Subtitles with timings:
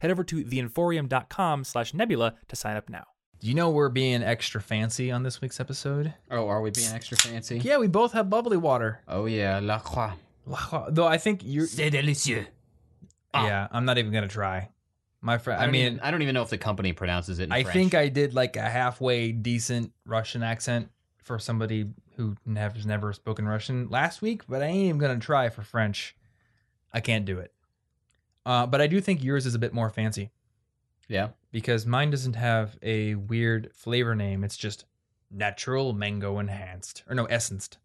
[0.00, 3.04] Head over to theinforium.com slash nebula to sign up now.
[3.40, 6.14] You know we're being extra fancy on this week's episode?
[6.30, 7.58] Oh, are we being extra fancy?
[7.58, 9.02] Yeah, we both have bubbly water.
[9.06, 10.12] Oh yeah, La Croix.
[10.46, 10.86] La Croix.
[10.88, 11.66] Though I think you're.
[11.66, 12.46] C'est délicieux.
[13.34, 13.46] Ah.
[13.46, 14.70] Yeah, I'm not even gonna try.
[15.20, 17.44] My friend, I, I, mean, even, I don't even know if the company pronounces it.
[17.44, 17.74] In I French.
[17.74, 20.88] think I did like a halfway decent Russian accent
[21.22, 25.48] for somebody who has never spoken Russian last week, but I ain't even gonna try
[25.50, 26.16] for French.
[26.92, 27.52] I can't do it.
[28.46, 30.30] Uh, but I do think yours is a bit more fancy.
[31.08, 31.28] Yeah.
[31.52, 34.42] because mine doesn't have a weird flavor name.
[34.44, 34.84] It's just
[35.30, 37.78] natural mango enhanced or no essenced.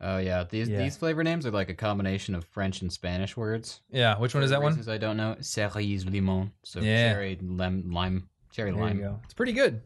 [0.00, 0.44] Oh yeah.
[0.48, 0.78] These Yeah.
[0.78, 3.80] these flavor names are like a combination of French and Spanish words.
[3.90, 4.82] Yeah, which one is that one?
[4.88, 5.36] I don't know.
[5.40, 6.52] Cerise limon.
[6.64, 7.12] So Yeah.
[7.12, 8.28] cherry lem, lime.
[8.50, 9.20] Cherry There lime.
[9.24, 9.82] It's pretty good.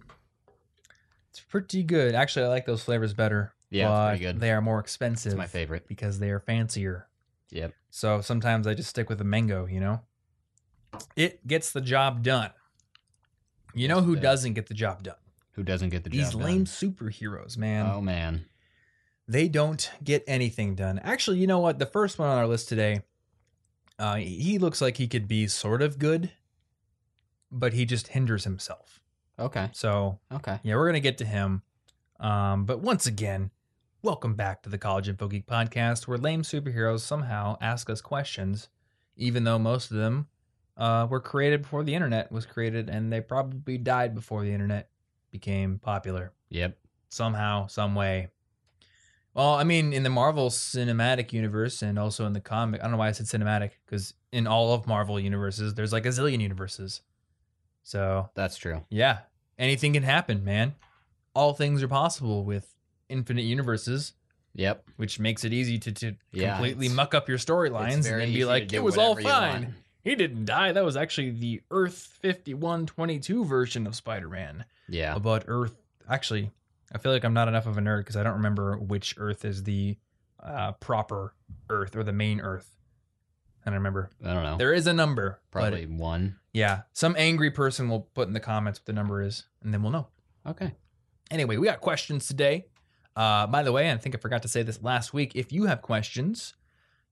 [1.30, 2.14] It's pretty good.
[2.14, 3.52] Actually, I like those flavors better.
[3.70, 4.40] Yeah, it's pretty good.
[4.40, 5.32] They are more expensive.
[5.32, 5.86] It's my favorite.
[5.88, 7.08] because they are fancier.
[7.50, 7.74] Yep.
[7.90, 9.66] So sometimes I just stick with the mango.
[9.66, 10.00] You know,
[11.16, 12.50] it gets the job done.
[13.74, 14.22] You know who does.
[14.22, 15.16] doesn't get the job done?
[15.52, 16.24] Who doesn't get the job done?
[16.26, 16.66] These job lame done?
[16.66, 17.86] superheroes, man.
[17.92, 18.46] Oh man.
[19.26, 20.98] they don't get anything done.
[21.00, 21.78] Actually, you know what?
[21.78, 23.02] The first one on our list today,
[23.98, 26.30] uh, he looks like he could be sort of good,
[27.50, 29.00] but he just hinders himself.
[29.38, 29.68] Okay.
[29.72, 30.58] So Okay.
[30.62, 31.62] yeah, we're gonna get to him.
[32.20, 33.50] Um, but once again,
[34.02, 38.68] welcome back to the College Info Geek podcast, where lame superheroes somehow ask us questions,
[39.16, 40.26] even though most of them
[40.78, 44.88] uh, were created before the internet was created, and they probably died before the internet
[45.30, 46.78] became popular Yep.
[47.10, 48.28] somehow, some way.
[49.34, 52.92] Well, I mean, in the Marvel cinematic universe and also in the comic, I don't
[52.92, 56.40] know why I said cinematic because in all of Marvel universes, there's like a zillion
[56.40, 57.02] universes.
[57.82, 58.84] So That's true.
[58.90, 59.20] yeah,
[59.58, 60.74] anything can happen, man.
[61.34, 62.74] All things are possible with
[63.08, 64.14] infinite universes,
[64.54, 64.84] Yep.
[64.96, 68.44] which makes it easy to, to Yeah, completely muck up your storylines and then be
[68.44, 69.74] like, it was all fine.
[70.02, 70.72] He didn't die.
[70.72, 75.14] That was actually the Earth 5122 version of Spider Man Yeah.
[75.14, 75.76] about Earth.
[76.08, 76.50] Actually,
[76.92, 79.44] I feel like I'm not enough of a nerd because I don't remember which Earth
[79.44, 79.96] is the
[80.42, 81.34] uh, proper
[81.68, 82.70] Earth or the main Earth.
[83.66, 84.10] I don't remember.
[84.24, 84.56] I don't know.
[84.56, 86.36] There is a number, Probably but one.
[86.54, 89.82] yeah, some angry person will put in the comments what the number is, and then
[89.82, 90.06] we'll know.
[90.46, 90.72] Okay.
[91.30, 92.64] Anyway, we got questions today.
[93.14, 95.32] Uh, by the way, I think I forgot to say this last week.
[95.34, 96.54] If you have questions,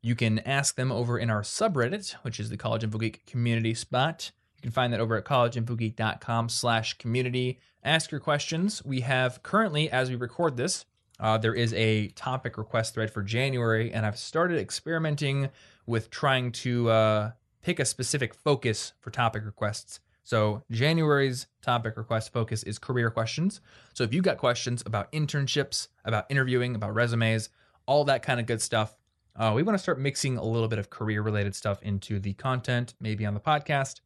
[0.07, 3.75] you can ask them over in our subreddit, which is the College Info Geek community
[3.75, 4.31] spot.
[4.55, 7.59] You can find that over at collegeinfogeek.com slash community.
[7.83, 8.85] Ask your questions.
[8.85, 10.85] We have currently, as we record this,
[11.19, 15.49] uh, there is a topic request thread for January, and I've started experimenting
[15.87, 17.31] with trying to uh,
[17.63, 19.99] pick a specific focus for topic requests.
[20.23, 23.61] So January's topic request focus is career questions.
[23.93, 27.49] So if you've got questions about internships, about interviewing, about resumes,
[27.87, 28.95] all that kind of good stuff,
[29.39, 32.33] uh, we want to start mixing a little bit of career related stuff into the
[32.35, 34.01] content, maybe on the podcast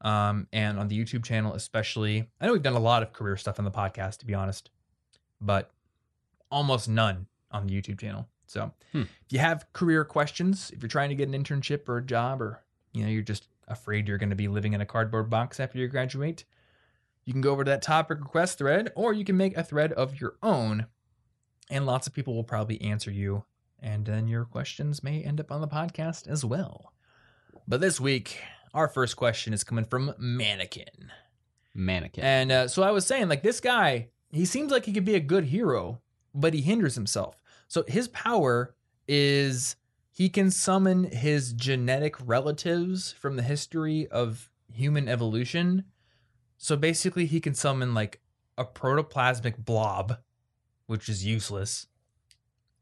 [0.00, 2.28] um, and on the YouTube channel, especially.
[2.40, 4.70] I know we've done a lot of career stuff on the podcast, to be honest,
[5.40, 5.70] but
[6.50, 8.28] almost none on the YouTube channel.
[8.46, 9.02] So Hmm.
[9.02, 12.42] if you have career questions, if you're trying to get an internship or a job,
[12.42, 15.58] or you know you're just afraid you're going to be living in a cardboard box
[15.60, 16.44] after you graduate,
[17.24, 19.92] you can go over to that topic request thread, or you can make a thread
[19.92, 20.86] of your own,
[21.70, 23.44] and lots of people will probably answer you,
[23.82, 26.92] and then your questions may end up on the podcast as well.
[27.66, 28.38] But this week,
[28.72, 31.12] our first question is coming from Mannequin.
[31.74, 32.24] Mannequin.
[32.24, 35.14] And uh, so I was saying, like, this guy, he seems like he could be
[35.14, 36.00] a good hero,
[36.34, 37.42] but he hinders himself.
[37.68, 38.74] So his power
[39.08, 39.76] is
[40.10, 45.84] he can summon his genetic relatives from the history of human evolution.
[46.56, 48.20] So basically, he can summon like
[48.56, 50.18] a protoplasmic blob,
[50.86, 51.86] which is useless.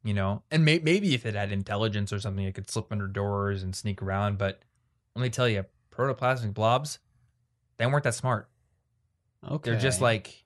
[0.03, 3.07] You know, and may- maybe if it had intelligence or something, it could slip under
[3.07, 4.39] doors and sneak around.
[4.39, 4.63] But
[5.15, 6.99] let me tell you, protoplasmic blobs,
[7.77, 8.49] they weren't that smart.
[9.47, 9.71] okay.
[9.71, 10.45] They're just like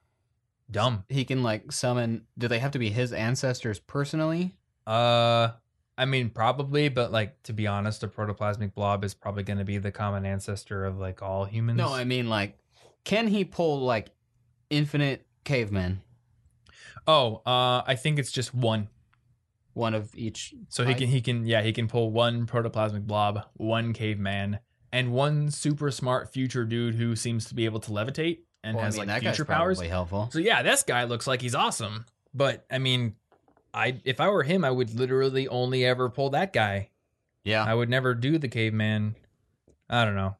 [0.70, 1.04] dumb.
[1.08, 2.26] he can like summon.
[2.36, 4.56] Do they have to be his ancestors personally?
[4.86, 5.50] Uh,
[5.96, 9.64] I mean, probably, but like to be honest, a protoplasmic blob is probably going to
[9.64, 11.78] be the common ancestor of like all humans.
[11.78, 12.58] No, I mean like,
[13.04, 14.08] can he pull like
[14.68, 16.00] infinite cavemen,
[17.06, 18.88] oh, uh, I think it's just one.
[19.74, 20.54] One of each?
[20.70, 24.58] So he can he can yeah he can pull one protoplasmic blob, one caveman,
[24.92, 28.82] and one super smart future dude who seems to be able to levitate and Well,
[28.82, 29.80] I has mean, like future powers.
[29.80, 30.30] helpful.
[30.32, 32.06] So yeah, this guy looks like he's awesome.
[32.32, 33.14] But I mean,
[33.74, 36.90] I if I were him, I would literally only ever pull that guy.
[37.44, 37.62] Yeah.
[37.64, 39.16] I would never do the caveman.
[39.90, 40.36] I don't know.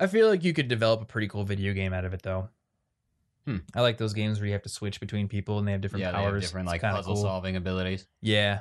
[0.00, 2.48] I feel like you could develop a pretty cool video game out of it though.
[3.46, 3.58] Hmm.
[3.74, 6.02] I like those games where you have to switch between people and they have different
[6.02, 6.32] yeah, they powers.
[6.32, 7.22] have different It's like puzzle cool.
[7.22, 8.06] solving abilities.
[8.22, 8.60] Yeah.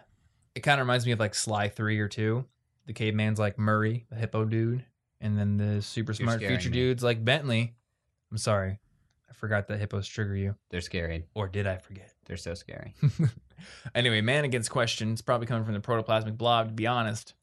[0.56, 2.46] It kind of reminds me of like Sly 3 or 2.
[2.86, 4.84] The caveman's like Murray, the hippo dude.
[5.22, 6.74] And then the super smart future me.
[6.74, 7.76] dude's like Bentley.
[8.30, 8.80] I'm sorry.
[9.30, 10.56] I forgot that hippos trigger you.
[10.70, 11.26] They're scary.
[11.34, 12.12] Or did I forget?
[12.26, 12.94] They're so scary.
[13.96, 17.34] anyway, man against questions, probably coming from the protoplasmic blob, to be honest,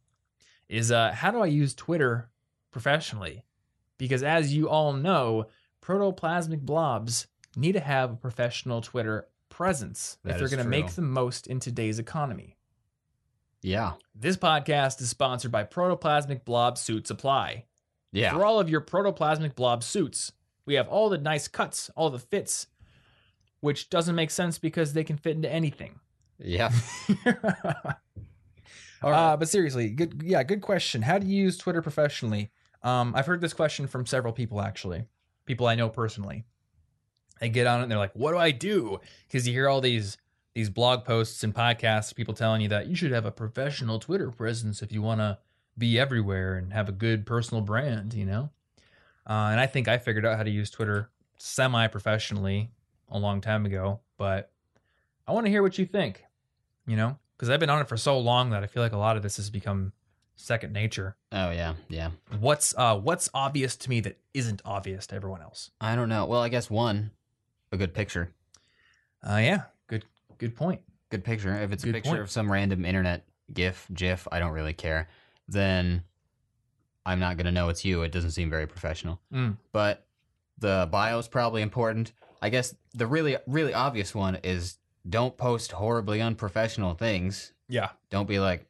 [0.69, 2.31] is uh, how do I use Twitter
[2.71, 3.45] professionally?
[3.99, 5.47] Because as you all know,
[5.91, 7.27] protoplasmic blobs
[7.57, 11.49] need to have a professional Twitter presence That if they're going to make the most
[11.49, 12.57] in today's economy.
[13.63, 13.93] Yeah.
[14.15, 17.65] This podcast is sponsored by Protoplasmic Blob Suit Supply.
[18.13, 18.33] Yeah.
[18.33, 20.33] For all of your protoplasmic blob suits,
[20.65, 22.69] we have all the nice cuts, all the fits,
[23.61, 25.99] which doesn't make sense because they can fit into anything.
[26.39, 26.71] Yeah.
[29.03, 30.23] All Uh, but seriously, good.
[30.23, 31.03] Yeah, good question.
[31.03, 32.51] How do you use Twitter professionally?
[32.83, 35.05] Um, I've heard this question from several people actually,
[35.47, 36.45] people I know personally.
[37.41, 39.81] They get on it and they're like, "What do I do?" Because you hear all
[39.81, 40.19] these
[40.55, 44.31] these blog posts and podcasts, people telling you that you should have a professional Twitter
[44.31, 45.39] presence if you want to
[45.79, 48.51] be everywhere and have a good personal brand, you know.
[49.29, 52.71] Uh, and I think I figured out how to use Twitter semi professionally
[53.09, 54.51] a long time ago, but
[55.27, 56.25] I want to hear what you think,
[56.87, 58.99] you know, because I've been on it for so long that I feel like a
[58.99, 59.93] lot of this has become
[60.41, 61.17] second nature.
[61.33, 61.75] oh yeah.
[61.89, 62.11] Yeah.
[62.39, 65.71] What's uh what's obvious to me that isn't obvious to everyone else?
[65.81, 66.27] I don't know.
[66.27, 67.11] Well, I guess one,
[67.73, 68.33] a good picture.
[69.27, 70.05] Uh yeah, good
[70.39, 70.81] good point.
[71.11, 71.55] Good picture.
[71.61, 72.21] If it's Good a picture point.
[72.23, 75.09] of some random internet GIF, GIF, I don't really care.
[75.49, 76.05] Then
[77.05, 78.03] I'm not gonna know it's you.
[78.03, 79.21] It doesn't seem very professional.
[79.35, 79.57] Mm.
[79.73, 80.07] But
[80.59, 82.13] the bio is probably important.
[82.41, 84.79] I guess the really, really obvious one is
[85.09, 87.53] don't post horribly unprofessional things.
[87.69, 87.89] Yeah.
[88.11, 88.67] Don't be like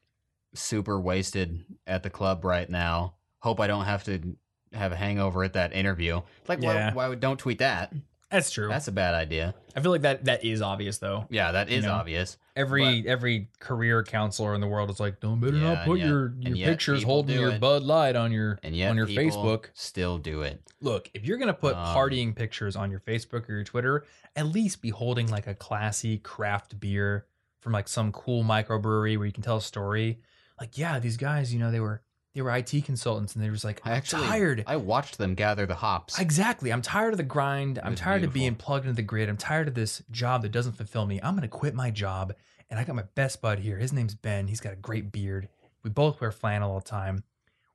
[0.54, 3.14] super wasted at the club right now.
[3.40, 4.36] Hope I don't have to
[4.72, 6.20] have a hangover at that interview.
[6.48, 6.92] Like, Yeah.
[6.94, 7.92] why, why don't tweet that?
[8.30, 8.68] That's true.
[8.68, 9.54] That's a bad idea.
[9.74, 11.26] I feel like that that is obvious though.
[11.30, 11.94] Yeah, that is You know?
[11.96, 12.36] obvious.
[12.54, 16.06] Every every career counselor in the world is like, don't better Yeah, not put yet-
[16.06, 17.60] your your pictures holding your it.
[17.60, 19.66] Bud Light on your And yet on your Facebook.
[19.74, 20.62] still do it.
[20.80, 24.04] Look, if you're gonna put Um, partying pictures on your Facebook or your Twitter,
[24.36, 27.26] at least be holding like a classy craft beer
[27.58, 30.20] from like some cool microbrewery where you can tell a story.
[30.60, 32.02] Like, yeah, these guys, you know, they were
[32.34, 34.64] they were IT consultants and they was like, I I'm actually tired.
[34.66, 36.18] I watched them gather the hops.
[36.18, 36.72] Exactly.
[36.72, 37.80] I'm tired of the grind.
[37.82, 39.28] I'm tired of being plugged into the grid.
[39.28, 41.20] I'm tired of this job that doesn't fulfill me.
[41.22, 42.34] I'm going to quit my job.
[42.68, 43.78] And I got my best bud here.
[43.78, 44.46] His name's Ben.
[44.46, 45.48] He's got a great beard.
[45.82, 47.24] We both wear flannel all the time.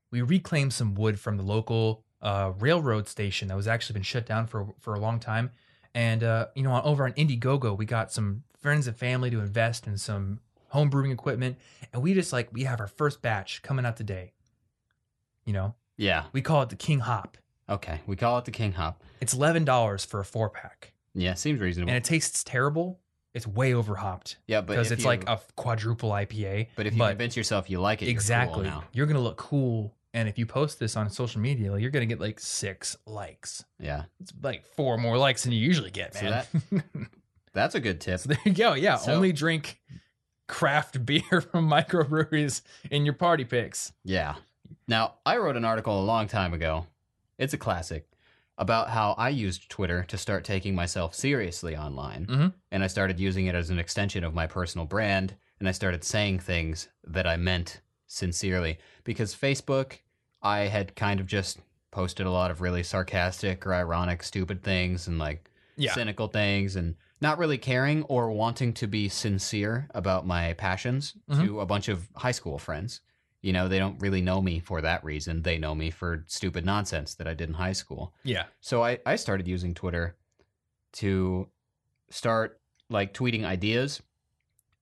[0.09, 4.25] We reclaimed some wood from the local uh, railroad station that was actually been shut
[4.25, 5.51] down for for a long time.
[5.93, 9.41] And uh, you know, on, over on Indiegogo, we got some friends and family to
[9.41, 10.39] invest in some
[10.75, 11.57] home brewing equipment,
[11.91, 14.33] and we just like we have our first batch coming out today.
[15.45, 16.25] You know, yeah.
[16.33, 17.37] we call it the King Hop.
[17.69, 18.01] Okay.
[18.05, 19.03] We call it the King Hop.
[19.21, 21.89] It's eleven dollars for a four pack, Yeah, seems reasonable.
[21.89, 22.99] and it tastes terrible.
[23.33, 26.67] It's way overhopped yeah, but because it's you- like a quadruple IPA.
[26.75, 29.35] But if you but convince yourself you like it, exactly, You're cool you're gonna look
[29.37, 32.95] cool, and if you post this on social media, like, you're gonna get like six
[33.05, 33.65] likes.
[33.79, 36.21] Yeah, It's like four more likes than you usually get, So
[36.71, 36.83] man.
[37.53, 38.19] that's a good tip.
[38.21, 38.73] so there you go.
[38.73, 39.79] Yeah, So- only drink
[40.47, 42.61] craft beer from microbreweries
[42.91, 43.93] in your party picks.
[44.03, 44.35] Yeah.
[44.87, 46.87] Now, I wrote an article a long time ago.
[47.37, 48.07] It's a classic
[48.57, 52.25] about how I used Twitter to start taking myself seriously online.
[52.27, 52.53] Mhm.
[52.71, 55.35] And I started using it as an extension of my personal brand.
[55.59, 58.77] And I started saying things that I meant sincerely.
[59.03, 59.99] Because Facebook,
[60.41, 61.59] I had kind of just
[61.91, 66.75] posted a lot of really sarcastic or ironic, stupid things and like Yeah, cynical things
[66.75, 71.45] and not really caring or wanting to be sincere about my passions Mhm.
[71.45, 73.01] to a bunch of high school friends.
[73.41, 75.41] You know, they don't really know me for that reason.
[75.43, 78.13] They know me for stupid nonsense that I did in high school.
[78.23, 80.17] yeah, So I, I started using Twitter
[80.93, 81.49] to
[82.09, 84.01] start like tweeting ideas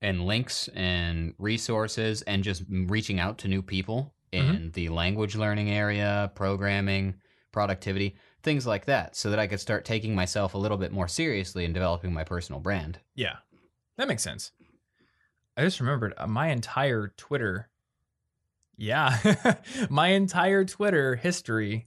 [0.02, 5.70] and links and resources and just reaching out to new people in the language learning
[5.70, 7.14] area, programming,
[7.52, 11.08] productivity, things like that, so that I could start taking myself a little bit more
[11.08, 13.00] seriously and developing my personal brand.
[13.14, 13.36] yeah.
[13.96, 14.50] That makes sense.
[15.56, 17.68] I just remembered uh, my entire Twitter.
[18.76, 19.16] Yeah,
[19.88, 21.86] my entire Twitter history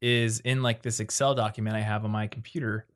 [0.00, 2.86] is in like this Excel document I have on my computer.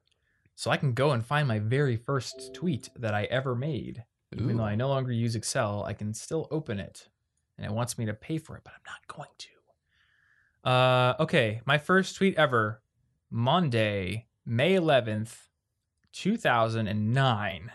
[0.54, 4.04] So I can go and find my very first tweet that I ever made.
[4.32, 7.08] Even though I no longer use Excel, I can still open it.
[7.56, 10.70] And it wants me to pay for it, but I'm not going to.
[10.70, 12.82] Uh, okay, my first tweet ever,
[13.30, 15.48] Monday, May 11th,
[16.12, 17.72] 2009.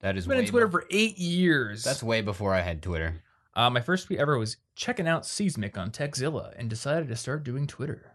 [0.00, 1.82] That is I've been on Twitter be- for eight years.
[1.82, 3.22] That's way before I had Twitter.
[3.54, 7.42] Uh, my first tweet ever was checking out Seesmic on Tekzilla and decided to start
[7.42, 8.12] doing Twitter.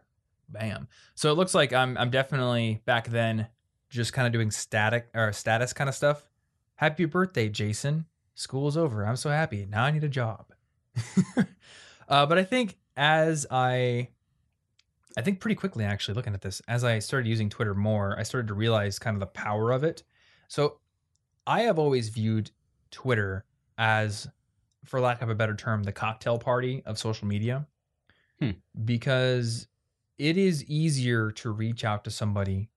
[0.47, 0.87] Bam.
[1.15, 3.47] So it looks like I'm I'm definitely back then
[3.89, 6.29] just kind of doing static or status kind of stuff.
[6.75, 8.05] Happy birthday, Jason.
[8.35, 9.05] School's over.
[9.05, 9.65] I'm so happy.
[9.69, 10.45] Now I need a job.
[12.07, 14.09] uh, but I think as I
[15.17, 18.23] I think pretty quickly actually looking at this, as I started using Twitter more, I
[18.23, 20.03] started to realize kind of the power of it.
[20.47, 20.79] So
[21.45, 22.51] I have always viewed
[22.91, 23.45] Twitter
[23.77, 24.27] as
[24.85, 27.67] for lack of a better term, the cocktail party of social media.
[28.39, 28.51] Hmm.
[28.85, 29.67] Because
[30.17, 32.69] it is easier to reach out to somebody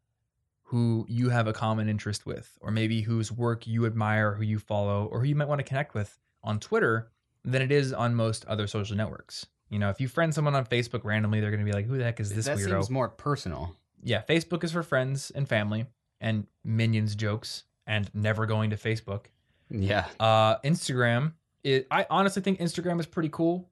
[0.62, 4.58] who you have a common interest with, or maybe whose work you admire, who you
[4.58, 7.10] follow, or who you might want to connect with on Twitter
[7.44, 9.46] than it is on most other social networks.
[9.70, 11.98] You know, if you friend someone on Facebook randomly, they're going to be like, who
[11.98, 12.70] the heck is this that weirdo?
[12.70, 13.74] seems more personal.
[14.02, 15.86] yeah, Facebook is for friends and family
[16.20, 19.26] and minions jokes and never going to Facebook.
[19.70, 20.06] Yeah.
[20.20, 23.68] Uh, Instagram, it, I honestly think Instagram is pretty cool,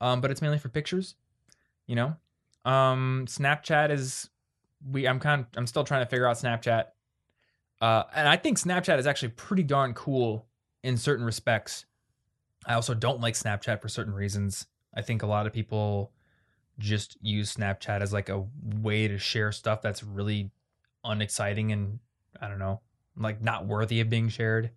[0.00, 1.14] um, but it's mainly for pictures.
[1.86, 2.16] You know,
[2.64, 4.28] um, Snapchat is
[4.90, 5.06] we.
[5.06, 5.42] I'm kind.
[5.42, 6.86] Of, I'm still trying to figure out Snapchat,
[7.80, 10.46] uh, and I think Snapchat is actually pretty darn cool
[10.82, 11.86] in certain respects.
[12.66, 14.66] I also don't like Snapchat for certain reasons.
[14.94, 16.12] I think a lot of people
[16.78, 20.50] just use Snapchat as like a way to share stuff that's really
[21.04, 21.98] unexciting and
[22.40, 22.80] I don't know,
[23.16, 24.70] like not worthy of being shared,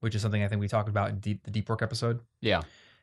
[0.00, 2.20] which is something I think we talked about in deep, the deep work episode.
[2.40, 2.62] Yeah.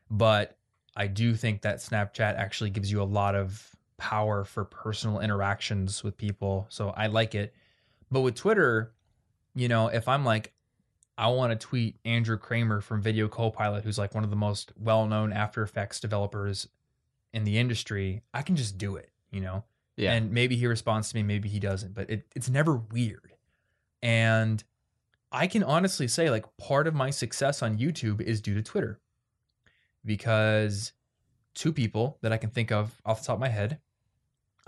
[0.10, 0.58] But
[0.96, 6.04] I do think that Snapchat actually gives you a lot of power for personal interactions
[6.04, 6.66] with people.
[6.70, 7.54] So I like it.
[8.10, 8.94] But with Twitter,
[9.56, 10.54] you know, if I'm like,
[11.18, 14.72] I want to tweet Andrew Kramer from Video Copilot, who's like one of the most
[14.78, 16.68] well known After Effects developers
[17.34, 19.64] in the industry, I can just do it, you know?
[19.98, 20.14] Yeah.
[20.14, 23.34] And maybe he responds to me, maybe he doesn't, but it, it's never weird.
[24.02, 24.64] And
[25.32, 29.00] I can honestly say, like, part of my success on YouTube is due to Twitter
[30.04, 30.94] because
[31.54, 33.80] two people that I can think of off the top of my head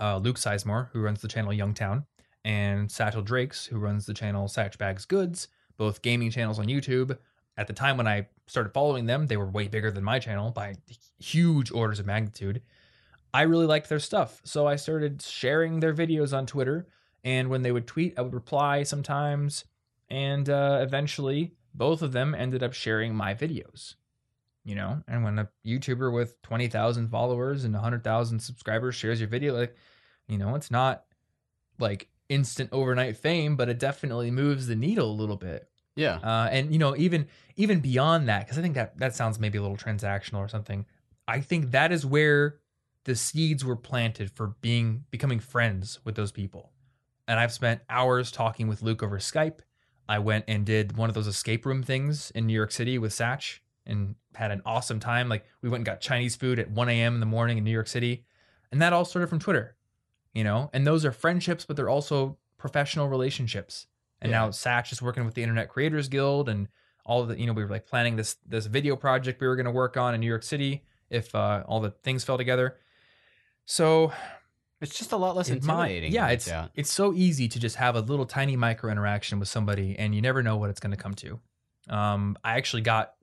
[0.00, 2.04] uh, Luke Sizemore, who runs the channel Youngtown,
[2.44, 7.16] and Satchel Drakes, who runs the channel Satch Bags Goods, both gaming channels on YouTube.
[7.56, 10.50] At the time when I started following them, they were way bigger than my channel
[10.50, 10.74] by
[11.18, 12.62] huge orders of magnitude.
[13.32, 14.40] I really liked their stuff.
[14.44, 16.86] So I started sharing their videos on Twitter.
[17.24, 19.64] And when they would tweet, I would reply sometimes.
[20.08, 23.94] And uh, eventually, both of them ended up sharing my videos.
[24.64, 29.54] You know, and when a YouTuber with 20,000 followers and 100,000 subscribers shares your video,
[29.54, 29.76] like,
[30.26, 31.04] you know, it's not
[31.78, 35.68] like instant overnight fame, but it definitely moves the needle a little bit.
[35.96, 36.16] yeah.
[36.16, 37.26] Uh, and you know, even
[37.56, 40.86] even beyond that, because I think that that sounds maybe a little transactional or something.
[41.26, 42.58] I think that is where
[43.04, 46.72] the seeds were planted for being becoming friends with those people.
[47.28, 49.60] And I've spent hours talking with Luke over Skype.
[50.08, 53.12] I went and did one of those escape room things in New York City with
[53.12, 55.28] Satch and had an awesome time.
[55.28, 57.14] Like we went and got Chinese food at 1 a.m.
[57.14, 58.24] in the morning in New York City.
[58.70, 59.76] And that all started from Twitter,
[60.34, 60.70] you know?
[60.72, 63.86] And those are friendships, but they're also professional relationships.
[64.20, 64.40] And Yeah.
[64.40, 66.68] now Satch is working with the Internet Creators Guild and
[67.04, 69.66] all the, you know, we were like planning this this video project we were going
[69.66, 72.76] to work on in New York City if uh, all the things fell together.
[73.66, 74.12] So
[74.80, 76.12] It's just a lot less intimidating.
[76.12, 76.70] yeah, it's out.
[76.74, 80.20] it's so easy to just have a little tiny micro interaction with somebody, and you
[80.22, 81.40] never know what it's going to come to.
[81.88, 83.14] Um, I actually got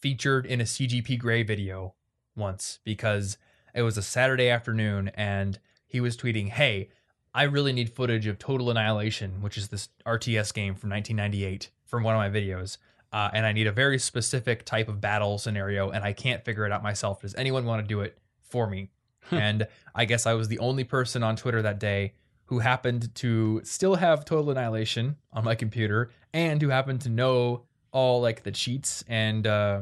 [0.00, 1.94] featured in a CGP Grey video
[2.36, 3.38] once because
[3.74, 5.58] it was a Saturday afternoon, and
[5.92, 6.88] he was tweeting, "Hey,
[7.34, 12.02] I really need footage of Total Annihilation, which is this RTS game from 1998, from
[12.02, 12.78] one of my videos."
[13.12, 16.64] Uh, and I need a very specific type of battle scenario, and I can't figure
[16.64, 17.20] it out myself.
[17.20, 18.88] Does anyone want to do it for me?
[19.30, 22.14] and I guess I was the only person on Twitter that day
[22.46, 27.62] who happened to still have Total Annihilation on my computer and who happened to know
[27.92, 29.80] all like the cheats and uh,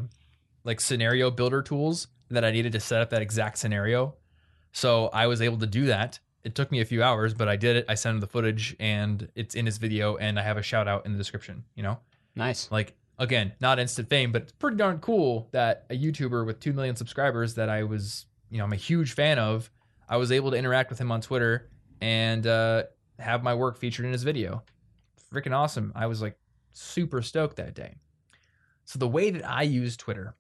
[0.65, 4.15] like scenario builder tools that I needed to set up that exact scenario.
[4.73, 6.19] So I was able to do that.
[6.43, 7.85] It took me a few hours, but I did it.
[7.89, 10.89] I sent him the footage and it's in his video and I have a shout
[10.89, 11.99] out in the description, you know?
[12.35, 12.71] nice.
[12.71, 16.73] Like again, not instant fame, but it's pretty darn cool that a YouTuber with 2
[16.73, 19.71] million subscribers that I was, you know, I'm a huge fan of,
[20.09, 22.85] I was able to interact with him on Twitter and uh,
[23.19, 24.63] have my work featured in his video.
[25.33, 25.93] Freaking awesome.
[25.95, 26.37] I was like
[26.73, 27.97] super stoked that day.
[28.85, 30.35] So the way that I use Twitter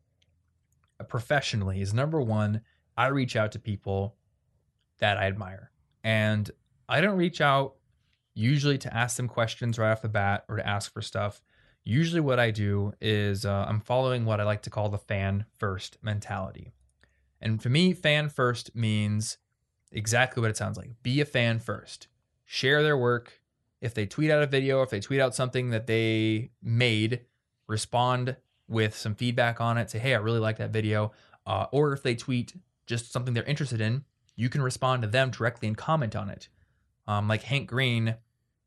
[1.09, 2.61] professionally is number 1,
[2.97, 4.17] I reach out to people
[5.01, 5.71] that I admire.
[6.05, 6.51] And
[6.89, 7.75] I don't reach out
[8.35, 11.43] usually to ask them questions right off the bat or to ask for stuff
[11.85, 15.47] usually what I do is uh, I'm following what I like to call the fan
[15.59, 16.73] first mentality.
[17.41, 19.39] And for me, fan first means
[19.91, 20.91] exactly what it sounds like.
[21.03, 22.09] Be a fan first.
[22.45, 23.41] Share their work.
[23.81, 27.23] If they tweet out a video, if they tweet out something that they made,
[27.67, 28.37] respond
[28.69, 29.91] with some feedback on it.
[29.91, 31.13] Say, hey, I really like that video.
[31.47, 32.53] Uh, or if they tweet
[32.87, 34.05] just something they're interested in,
[34.41, 36.49] you can respond to them directly and comment on it.
[37.07, 38.15] Um, like Hank Green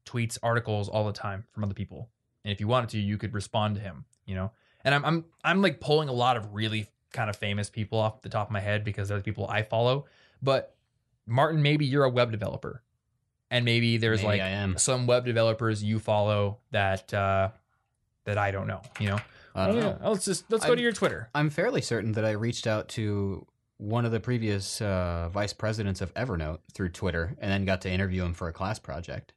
[0.05, 2.09] tweets articles all the time from other people,
[2.43, 4.05] and if you wanted to, you could respond to him.
[4.25, 4.51] You know,
[4.83, 8.21] and I'm I'm I'm like pulling a lot of really kind of famous people off
[8.21, 10.05] the top of my head because they're the people I follow.
[10.41, 10.75] But
[11.25, 12.83] Martin, maybe you're a web developer,
[13.49, 14.77] and maybe there's Maybe like I am.
[14.77, 17.49] some web developers you follow that uh,
[18.25, 18.81] that I don't know.
[18.99, 19.19] You know,
[19.55, 19.97] I don't Oh, know.
[20.01, 20.09] yeah.
[20.09, 21.29] Let's just let's go I'm- to your Twitter.
[21.33, 23.45] I'm fairly certain that I reached out to
[23.83, 27.91] one of the previous uh, vice presidents of Evernote through Twitter and then got to
[27.91, 29.33] interview him for a class project.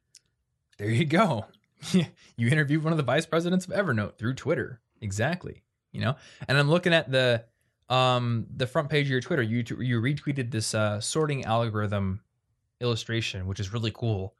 [0.77, 1.47] There you go.
[1.91, 4.79] you interviewed one of the vice presidents of Evernote through Twitter.
[5.01, 5.63] Exactly.
[5.91, 6.15] You know,
[6.47, 7.43] and I'm looking at the
[7.89, 9.41] um the front page of your Twitter.
[9.41, 12.21] You you retweeted this uh, sorting algorithm
[12.79, 14.35] illustration, which is really cool.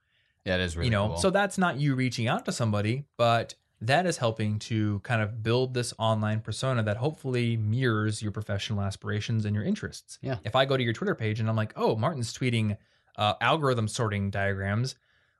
[0.46, 1.18] Yeah, it is really you know, cool.
[1.18, 5.44] so that's not you reaching out to somebody, but that is helping to kind of
[5.44, 10.18] build this online persona that hopefully mirrors your professional aspirations and your interests.
[10.22, 10.38] Yeah.
[10.44, 12.78] If I go to your Twitter page and I'm like, oh, Martin's tweeting
[13.18, 14.96] uh, algorithm sorting diagrams,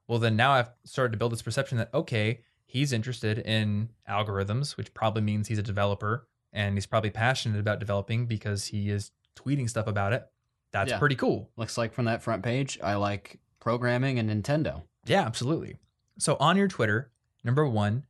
[0.08, 4.78] well, then now I've started to build this perception that, okay, he's interested in algorithms,
[4.78, 9.12] which probably means he's a developer and he's probably passionate about developing because he is
[9.36, 10.26] tweeting stuff about it.
[10.72, 11.00] That's Yeah.
[11.00, 11.50] pretty cool.
[11.58, 14.84] Looks like from that front page, I like programming and Nintendo.
[15.06, 15.78] Yeah, absolutely.
[16.20, 17.12] So on your Twitter,
[17.44, 18.06] number one,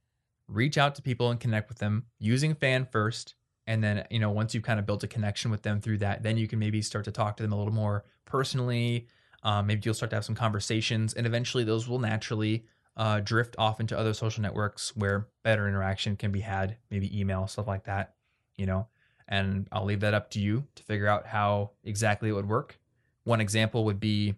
[0.47, 3.35] reach out to people and connect with them using fan first.
[3.65, 6.23] And then, you know, once you've kind of built a connection with them through that,
[6.23, 9.07] then you can maybe start to talk to them a little more personally.
[9.43, 13.55] Um, maybe you'll start to have some conversations, and eventually those will naturally uh, drift
[13.59, 17.83] off into other social networks where better interaction can be had, maybe email, stuff like
[17.85, 18.15] that,
[18.55, 18.87] you know.
[19.27, 22.79] And I'll leave that up to you to figure out how exactly it would work.
[23.25, 24.35] One example would be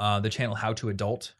[0.00, 1.34] uh, the channel How to Adult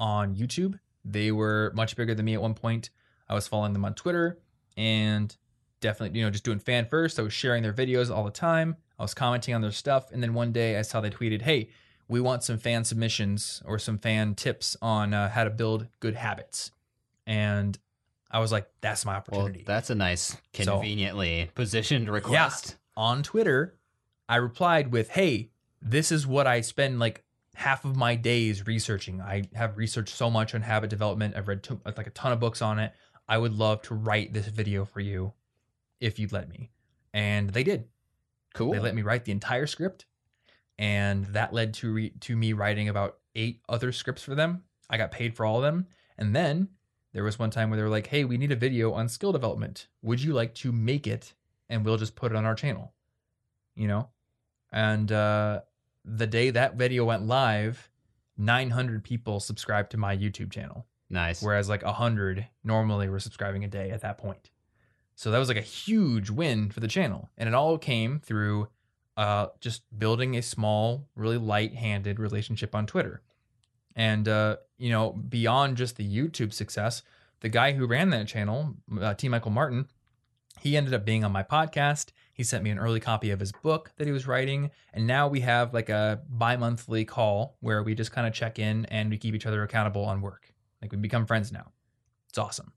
[0.00, 0.78] on YouTube.
[1.08, 2.90] They were much bigger than me at one point.
[3.28, 4.38] I was following them on Twitter
[4.76, 5.34] and
[5.80, 7.18] definitely, you know, just doing fan first.
[7.18, 8.76] I was sharing their videos all the time.
[8.98, 10.10] I was commenting on their stuff.
[10.10, 11.68] And then one day I saw they tweeted, Hey,
[12.08, 16.14] we want some fan submissions or some fan tips on uh, how to build good
[16.14, 16.70] habits.
[17.26, 17.78] And
[18.30, 22.76] I was like, that's my Well, opportunity that's a nice, conveniently positioned request.
[22.96, 23.76] on Twitter,
[24.28, 25.50] I replied with, "Hey,
[25.80, 27.22] this is what I spend like
[27.56, 29.22] half of my days researching.
[29.22, 31.34] I have researched so much on habit development.
[31.34, 32.92] I've read to, like a ton of books on it.
[33.26, 35.32] I would love to write this video for you
[35.98, 36.70] if you'd let me."
[37.14, 37.88] And they did.
[38.52, 38.72] Cool.
[38.72, 40.04] They let me write the entire script,
[40.78, 44.64] and that led to re- to me writing about eight other scripts for them.
[44.90, 45.86] I got paid for all of them,
[46.18, 46.68] and then
[47.14, 49.32] there was one time where they were like, "Hey, we need a video on skill
[49.32, 49.88] development.
[50.02, 51.32] Would you like to make it,
[51.70, 52.92] and we'll just put it on our channel?"
[53.74, 54.08] You know,
[54.70, 55.62] and uh,
[56.06, 57.90] the day that video went live,
[58.38, 61.42] 900 people subscribed to my YouTube channel nice.
[61.42, 64.50] whereas like 100 normally were subscribing a day at that point.
[65.14, 67.30] So that was like a huge win for the channel.
[67.38, 68.68] And it all came through
[69.16, 73.22] uh, just building a small, really light handed relationship on Twitter.
[73.94, 77.02] And, uh, you know, beyond just the YouTube success,
[77.40, 79.30] the guy who ran that channel, uh, T.
[79.30, 79.88] Michael Martin,
[80.60, 82.10] he ended up being on my podcast.
[82.36, 84.70] He sent me an early copy of his book that he was writing.
[84.92, 88.58] And now we have like a bi monthly call where we just kind of check
[88.58, 90.52] in and we keep each other accountable on work.
[90.82, 91.72] Like we become friends now.
[92.28, 92.72] It's awesome.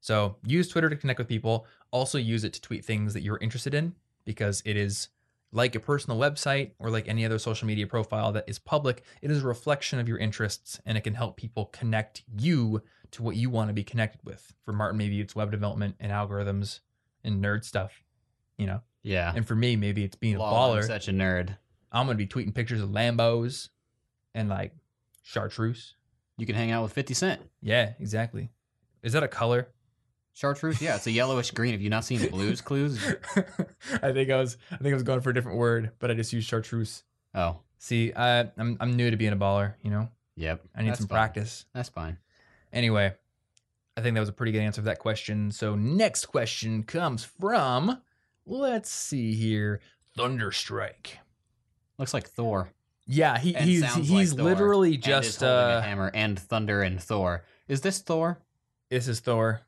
[0.00, 1.66] So use Twitter to connect with people.
[1.90, 5.08] Also use it to tweet things that you're interested in because it is
[5.52, 9.02] like a personal website or like any other social media profile that is public.
[9.20, 13.22] It is a reflection of your interests and it can help people connect you to
[13.22, 14.54] what you want to be connected with.
[14.64, 16.80] For Martin, maybe it's web development and algorithms
[17.22, 18.02] and nerd stuff,
[18.58, 18.80] you know.
[19.02, 19.32] yeah.
[19.34, 20.86] And for me, maybe it's being a Lol, I'm baller.
[20.86, 21.56] such a nerd.
[21.92, 23.68] I'm gonna be tweeting pictures of Lambos
[24.34, 24.72] and like
[25.22, 25.94] chartreuse.
[26.38, 27.40] You can hang out with 50 Cent.
[27.62, 28.50] Yeah, exactly.
[29.02, 29.68] Is that a color?
[30.34, 30.82] Chartreuse?
[30.82, 31.72] Yeah, it's a yellowish green.
[31.72, 33.02] Have you not seen Blues Clues?
[34.02, 36.14] I think I was I think I was going for a different word, but I
[36.14, 37.02] just used chartreuse.
[37.34, 40.08] Oh, See, I I'm I'm new to being a baller, you know.
[40.34, 40.62] yep.
[40.74, 41.16] I need That's some fine.
[41.16, 41.64] practice.
[41.72, 42.18] That's fine.
[42.72, 43.14] Anyway,
[43.96, 45.50] I think that was a pretty good answer to that question.
[45.52, 48.02] So next question comes from
[48.46, 49.80] let's see here,
[50.16, 51.18] Thunderstrike.
[51.98, 52.70] Looks like Thor.
[53.06, 55.82] Yeah, he, And he's sounds he's like Thor, literally and is just holding uh a
[55.82, 57.44] hammer and thunder and Thor.
[57.68, 58.40] Is this Thor?
[58.90, 59.62] This is Thor.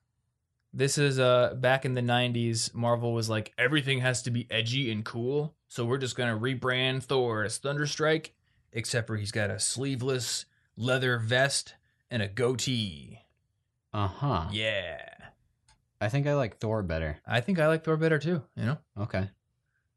[0.72, 4.90] This is uh back in the 90s Marvel was like everything has to be edgy
[4.90, 5.54] and cool.
[5.68, 8.30] So we're just going to rebrand Thor as Thunderstrike
[8.72, 10.44] except for he's got a sleeveless
[10.76, 11.74] leather vest
[12.10, 13.20] and a goatee.
[13.92, 14.48] Uh huh.
[14.52, 14.98] Yeah.
[16.00, 17.18] I think I like Thor better.
[17.26, 18.78] I think I like Thor better too, you know.
[18.98, 19.30] Okay.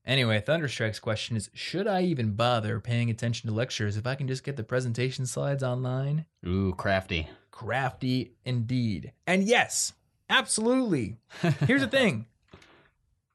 [0.06, 4.28] Anyway, Thunderstrike's question is Should I even bother paying attention to lectures if I can
[4.28, 6.26] just get the presentation slides online?
[6.46, 7.30] Ooh, crafty.
[7.52, 9.12] Crafty indeed.
[9.28, 9.94] And yes,
[10.30, 11.18] absolutely.
[11.68, 12.26] Here's the thing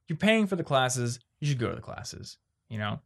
[0.09, 2.39] you're paying for the classes, you should go to the classes.
[2.69, 3.01] You know,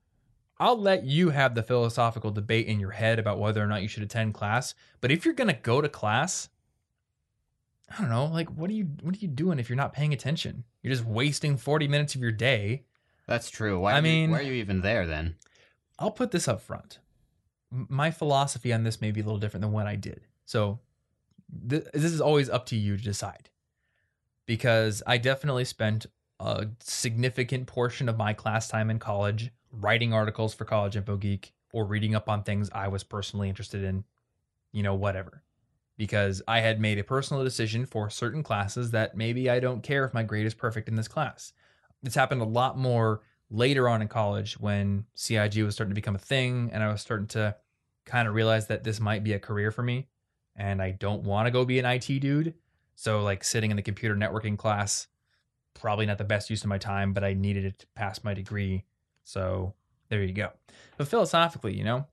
[0.59, 3.89] I'll let you have the philosophical debate in your head about whether or not you
[3.89, 4.75] should attend class.
[5.01, 6.49] But if you're going to go to class,
[7.91, 10.13] I don't know, like what are you what are you doing if you're not paying
[10.13, 10.65] attention?
[10.83, 12.85] You're just wasting 40 minutes of your day.
[13.27, 13.81] That's true.
[13.81, 15.37] Why I are you- mean- why are you even there then?
[15.99, 16.99] I'll put this up front.
[17.71, 20.27] My philosophy on this may be a little different than what I did.
[20.45, 20.81] So
[21.69, 23.51] th- this is always up to you to decide.
[24.47, 26.07] Because I definitely spent
[26.41, 31.53] a significant portion of my class time in college writing articles for College Info Geek
[31.73, 34.05] or reading up on things I was personally interested in,
[34.73, 35.43] you know, whatever.
[36.01, 40.07] Because I had made a personal decision for certain classes that maybe I don't care
[40.07, 41.53] if my grade is perfect in this class.
[42.03, 46.15] This happened a lot more later on in college when CIG was starting to become
[46.15, 47.55] a thing and I was starting to
[48.07, 50.09] kind of realize that this might be a career for me
[50.57, 52.55] and I don't want to go be an IT dude.
[52.95, 55.07] So like sitting in the computer networking class
[55.75, 58.33] probably not the best use of my time, but I needed it to pass my
[58.33, 58.85] degree.
[59.25, 59.75] So
[60.09, 60.51] there you go.
[60.97, 62.07] But philosophically, you know,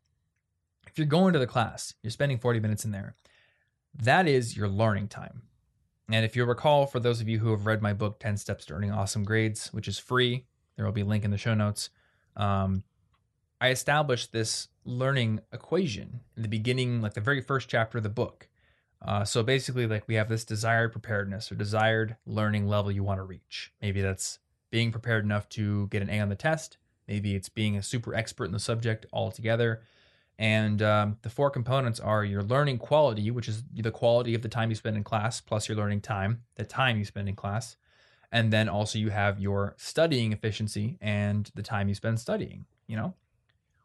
[0.87, 3.15] if you're going to the class, you're spending 40 minutes in there.
[3.93, 5.43] That is your learning time.
[6.09, 8.65] And if you recall, for those of you who have read my book, 10 Steps
[8.65, 10.45] to Earning Awesome Grades, which is free,
[10.75, 11.89] there will be a link in the show notes.
[12.35, 12.83] Um,
[13.59, 18.09] I established this learning equation in the beginning, like the very first chapter of the
[18.09, 18.47] book.
[19.01, 23.19] Uh, so basically, like we have this desired preparedness or desired learning level you want
[23.19, 23.73] to reach.
[23.81, 24.39] Maybe that's
[24.71, 26.77] being prepared enough to get an A on the test.
[27.07, 29.81] Maybe it's being a super expert in the subject altogether.
[30.39, 34.49] And um, the four components are your learning quality, which is the quality of the
[34.49, 37.75] time you spend in class, plus your learning time, the time you spend in class.
[38.31, 42.95] And then also you have your studying efficiency and the time you spend studying, you
[42.97, 43.15] know?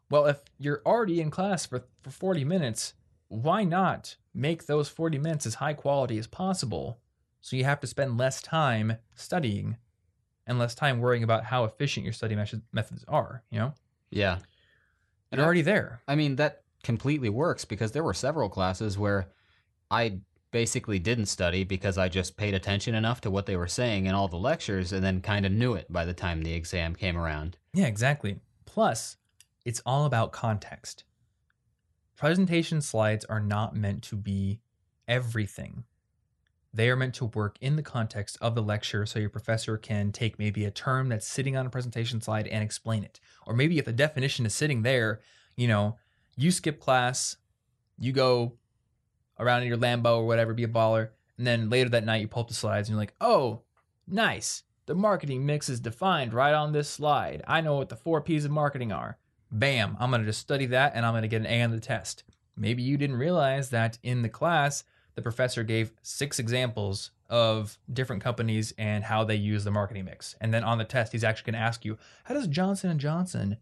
[0.09, 2.93] Well, if you're already in class for, for 40 minutes,
[3.29, 6.99] why not make those 40 minutes as high quality as possible
[7.41, 9.77] so you have to spend less time studying
[10.45, 13.73] and less time worrying about how efficient your study methods are, you know?
[14.11, 14.39] Yeah.
[15.33, 16.01] And already there.
[16.07, 19.29] I mean, that completely works because there were several classes where
[19.89, 20.19] I
[20.51, 24.13] basically didn't study because I just paid attention enough to what they were saying in
[24.13, 27.17] all the lectures and then kind of knew it by the time the exam came
[27.17, 27.57] around.
[27.73, 28.39] Yeah, exactly.
[28.65, 29.17] Plus,
[29.65, 31.03] it's all about context.
[32.15, 34.59] Presentation slides are not meant to be
[35.07, 35.83] everything.
[36.73, 40.11] They are meant to work in the context of the lecture so your professor can
[40.11, 43.19] take maybe a term that's sitting on a presentation slide and explain it.
[43.45, 45.21] Or maybe if the definition is sitting there,
[45.55, 45.97] you know,
[46.35, 47.37] you skip class,
[47.99, 48.53] you go
[49.39, 52.27] around in your Lambo or whatever, be a baller, and then later that night you
[52.27, 53.61] pull up the slides and you're like, oh,
[54.07, 54.63] nice.
[54.85, 57.43] The marketing mix is defined right on this slide.
[57.47, 59.17] I know what the four P's of marketing are.
[59.51, 62.23] Bam, I'm to just study that and I'm to get an A on the test.
[62.57, 64.83] Maybe you didn't realize that in the class,
[65.15, 70.35] the professor gave six examples of different companies and how they use the marketing mix.
[70.41, 72.99] And then on the test, he's actually going to ask you, how does Johnson and
[72.99, 73.57] Johnson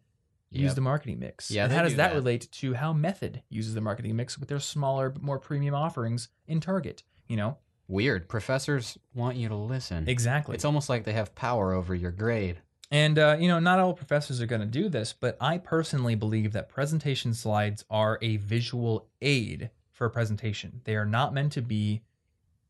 [0.50, 0.76] use Yep.
[0.76, 1.50] the marketing mix?
[1.52, 2.16] Yeah, and how does do that that.
[2.16, 6.30] relate to how Method uses the marketing mix with their smaller, but more premium offerings
[6.48, 7.04] in Target?
[7.28, 8.30] You know, Weird.
[8.30, 10.08] Professors want you to listen.
[10.08, 10.56] exactly.
[10.56, 12.58] It's almost like they have power over your grade.
[12.90, 16.16] And, uh, you know, not all professors are going to do this, but I personally
[16.16, 20.82] believe that presentation slides are a visual aid for a presentation.
[20.86, 22.01] They are not meant to be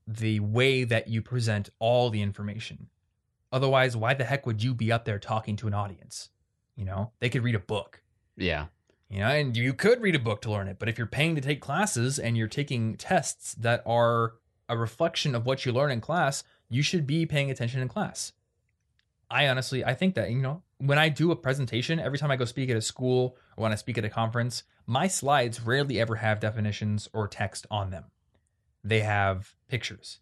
[0.07, 2.87] the way that you present all the information.
[3.51, 6.29] Otherwise, why the heck would you be up there talking to an audience?
[6.75, 8.01] You know, they could read a book.
[8.37, 8.67] Yeah.
[9.09, 11.35] You know, and you could read a book to learn it, but if you're paying
[11.35, 14.35] to take classes and you're taking tests that are
[14.69, 18.31] a reflection of what you learn in class, you should be paying attention in class.
[19.29, 22.35] I honestly, I think that, you know, when I do a presentation, every time I
[22.35, 25.99] go speak at a school or when I speak at a conference, my slides rarely
[25.99, 28.05] ever have definitions or text on them.
[28.83, 30.19] They have pictures.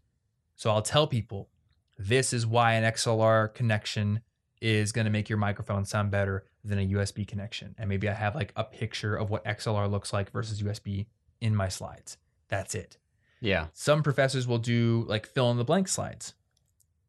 [0.56, 1.50] So I'll tell people
[1.98, 4.20] this is why an XLR connection
[4.62, 7.74] is going to make your microphone sound better than a USB connection.
[7.78, 11.06] And maybe I have like a picture of what XLR looks like versus USB
[11.40, 12.18] in my slides.
[12.50, 12.98] That's it.
[13.40, 13.68] Yeah.
[13.74, 16.34] Some professors will do like fill in the blank slides.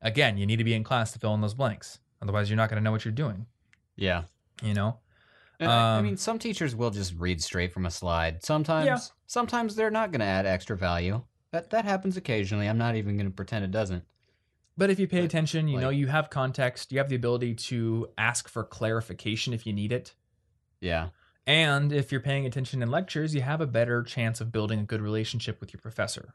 [0.00, 1.98] Again, you need to be in class to fill in those blanks.
[2.22, 3.46] Otherwise, you're not going to know what you're doing,
[3.96, 4.24] Yeah.
[4.62, 4.98] you know?
[5.58, 8.42] And I- I Um, mean, some teachers will just read straight from a slide.
[8.44, 8.98] Sometimes, Yeah.
[9.26, 11.22] sometimes they're not going to add extra value.
[11.50, 12.68] That that happens occasionally.
[12.68, 14.04] I'm not even going to pretend it doesn't.
[14.76, 17.54] But if you pay But, attention, you know, you have context, you have the ability
[17.56, 20.14] to ask for clarification if you need it.
[20.80, 21.10] Yeah.
[21.46, 24.84] And if you're paying attention in lectures, you have a better chance of building a
[24.84, 26.34] good relationship with your professor,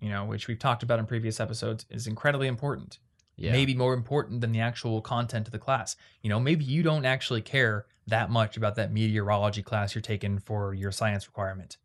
[0.00, 2.98] you know, which we've talked about in previous episodes is incredibly important.
[3.36, 3.52] Yeah.
[3.52, 5.96] maybe more important than the actual content of the class.
[6.22, 10.38] You know, maybe you don't actually care that much about that meteorology class you're taking
[10.38, 11.78] for your science requirement.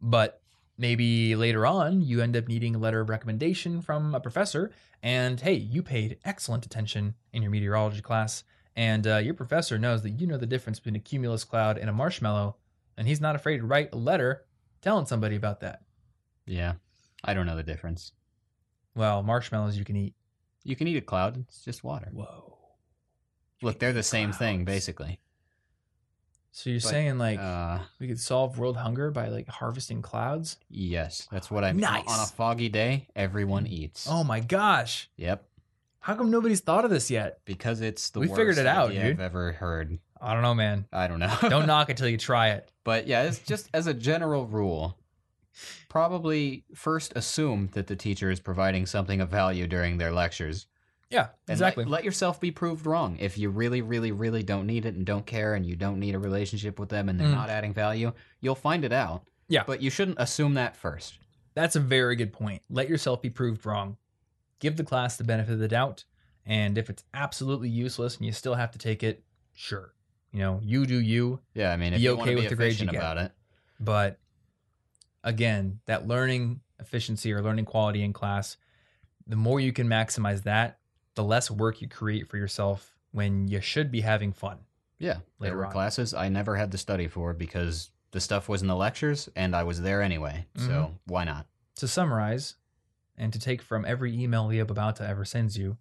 [0.00, 0.42] But
[0.78, 4.70] maybe later on you end up needing a letter of recommendation from a professor
[5.02, 10.02] and hey, you paid excellent attention in your meteorology class and uh, your professor knows
[10.02, 12.56] that you know the difference between a cumulus cloud and a marshmallow
[12.96, 14.44] and he's not afraid to write a letter
[14.80, 15.82] telling somebody about that.
[16.46, 16.74] Yeah.
[17.24, 18.12] I don't know the difference.
[18.94, 20.14] Well, marshmallows you can eat.
[20.64, 21.44] You can eat a cloud.
[21.48, 22.08] It's just water.
[22.12, 22.58] Whoa.
[23.62, 25.18] Look, they're the same thing, basically.
[26.54, 30.58] So you're But, saying like uh, we could solve world hunger by like harvesting clouds?
[30.68, 32.04] yes, that's what I Nice.
[32.06, 34.06] On a foggy day, everyone eats.
[34.10, 35.08] Oh my gosh.
[35.16, 35.44] Yep.
[36.00, 37.38] How come nobody's thought of this yet?
[37.46, 39.12] Because it's the We worst figured it out, idea dude.
[39.12, 39.98] I've ever heard.
[40.20, 40.84] I don't know, man.
[40.92, 41.34] I don't know.
[41.48, 42.68] Don't knock it till you try it.
[42.84, 44.98] But yeah, it's just as a general rule,
[45.88, 50.66] probably first assume that the teacher is providing something of value during their lectures.
[51.10, 51.84] Yeah, exactly.
[51.84, 53.18] Let, let yourself be proved wrong.
[53.20, 56.14] If you really, really, really don't need it and don't care and you don't need
[56.14, 57.34] a relationship with them and they're Mm.
[57.34, 59.24] not adding value, you'll find it out.
[59.48, 59.64] Yeah.
[59.66, 61.18] But you shouldn't assume that first.
[61.54, 62.62] That's a very good point.
[62.70, 63.98] Let yourself be proved wrong.
[64.58, 66.04] Give the class the benefit of the doubt.
[66.46, 69.92] And if it's absolutely useless and you still have to take it, sure.
[70.32, 71.40] You know, you do you.
[71.52, 72.94] Yeah, I mean, if Be you want okay to be with the grades you get.
[72.94, 73.32] about it.
[73.78, 74.18] But
[75.24, 78.56] again, that learning efficiency or learning quality in class,
[79.26, 80.78] the more you can maximize that,
[81.14, 84.58] the less work you create for yourself when you should be having fun.
[84.98, 85.72] Yeah, there were on.
[85.72, 89.54] classes I never had to study for because the stuff was in the lectures and
[89.56, 90.46] I was there anyway.
[90.56, 90.68] Mm-hmm.
[90.68, 91.46] So why not?
[91.76, 92.54] To summarize,
[93.16, 95.76] and to take from every email Leo Babauta ever sends you,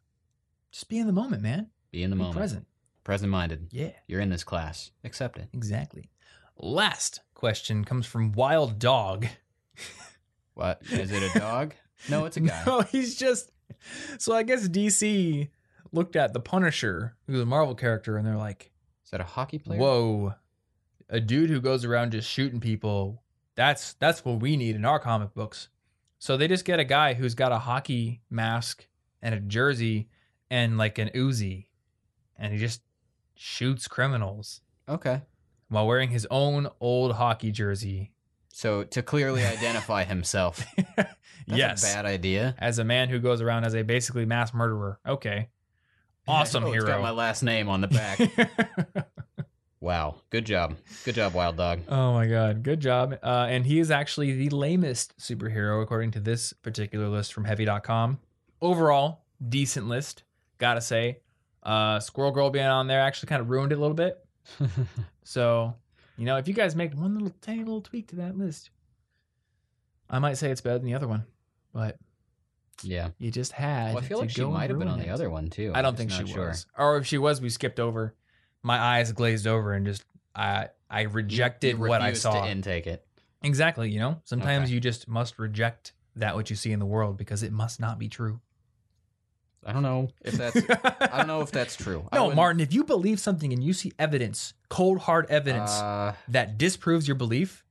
[0.72, 1.70] just be in the moment, man.
[1.92, 2.38] Be in the be moment.
[2.38, 2.68] present.
[3.04, 3.68] Present minded.
[3.72, 4.92] Yeah, You're in this class.
[5.04, 5.50] Accept it.
[5.54, 6.10] exactly.
[6.58, 9.26] Last question comes from Wild Dog.
[10.54, 10.82] What?
[10.92, 11.74] Is it a dog?
[12.10, 12.64] no, it's a guy.
[12.68, 13.52] No, he's just.
[14.20, 15.50] So I guess DC
[15.94, 18.70] looked at the Punisher, who's a Marvel character, and they're like,
[19.04, 19.80] Is that a hockey player?
[19.80, 20.34] "Whoa,
[21.10, 23.24] a dude who goes around just shooting people.
[23.56, 25.70] That's that's what we need in our comic books."
[26.20, 28.86] So they just get a guy who's got a hockey mask
[29.22, 30.10] and a jersey
[30.50, 31.68] and like an Uzi,
[32.38, 32.82] and he just
[33.36, 35.22] shoots criminals Okay.
[35.72, 38.12] While wearing his own old hockey jersey.
[38.54, 40.64] So to clearly identify himself.
[40.98, 41.08] That's
[41.48, 42.56] yes, a bad idea.
[42.60, 45.00] as a man who goes around as a basically mass murderer.
[45.08, 45.48] Okay,
[46.28, 48.20] awesome Oh, It's got my last name on the back.
[49.80, 50.16] wow.
[50.30, 50.76] Good job.
[51.06, 51.80] Good job, Wild Dog.
[51.88, 53.18] oh my god, good job.
[53.24, 58.20] Uh, and he is actually the lamest superhero according to this particular list from Heavy.com.
[58.62, 60.24] Overall, decent list,
[60.58, 61.20] gotta say.
[61.64, 64.18] Uh, Squirrel Girl being on there actually kind of ruined it a little bit.
[65.24, 65.76] So,
[66.18, 68.70] you know, if you guys make one little tiny little tweak to that list,
[70.10, 71.26] I might say it's better than the other one.
[71.74, 71.98] But
[72.84, 73.10] yeah.
[73.18, 73.94] you just had.
[73.94, 75.72] Well, I feel like she might have been on ruin the other one too.
[75.74, 76.50] I don't think she sure.
[76.50, 76.66] was.
[76.78, 78.16] Or if she was, we skipped over.
[78.64, 80.04] My eyes glazed over and just
[80.36, 82.44] I I rejected you what I saw.
[82.44, 83.06] to intake it.
[83.44, 84.20] exactly, you know.
[84.24, 84.74] Sometimes Okay.
[84.74, 87.98] you just must reject that which you see in the world because it must not
[87.98, 88.42] be true.
[89.66, 90.56] I don't know if that's.
[91.14, 92.08] I don't know if that's true.
[92.12, 95.72] I No, wouldn't- Martin, if you believe something and you see evidence, cold hard evidence
[95.72, 97.64] Uh, that disproves your belief,